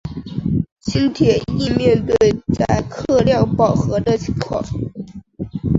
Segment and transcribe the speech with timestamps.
[0.79, 2.15] 轻铁亦面对
[2.55, 4.65] 载客量饱和的情况。